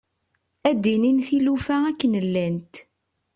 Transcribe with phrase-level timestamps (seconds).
[0.69, 2.73] Ad d-inin tilufa akken llant.